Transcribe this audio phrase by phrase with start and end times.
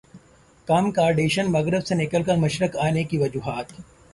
[0.67, 3.63] کم Kardashian مغرب سے نکل کر مشرق انے کی خواہاں